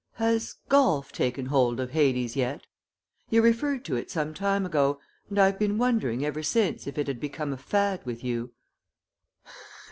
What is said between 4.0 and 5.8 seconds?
some time ago, and I've been